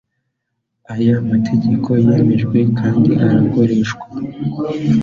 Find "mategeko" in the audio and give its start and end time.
1.31-1.89